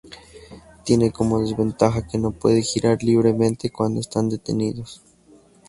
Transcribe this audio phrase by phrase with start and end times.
[0.83, 5.03] Tiene como desventaja que no pueden girar libremente cuando están detenidos.